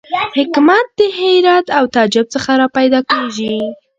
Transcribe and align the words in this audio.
حکمت 0.37 0.87
د 0.97 0.99
حیرت 1.19 1.65
او 1.77 1.83
تعجب 1.95 2.25
څخه 2.35 2.51
را 2.61 2.67
پیدا 2.77 2.99
کېږي. 3.11 3.55